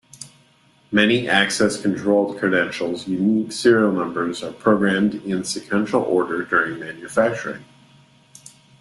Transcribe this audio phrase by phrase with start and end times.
[0.91, 7.63] Many access control credentials unique serial numbers are programmed in sequential order during manufacturing.